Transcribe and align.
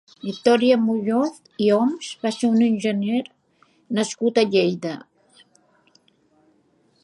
Victorià 0.27 0.77
Muñoz 0.85 1.35
i 1.65 1.67
Oms 1.75 2.07
va 2.23 2.31
ser 2.37 2.49
un 2.55 2.65
enginyer 2.69 3.21
nascut 3.99 4.43
a 4.43 4.47
Lleida. 4.55 4.97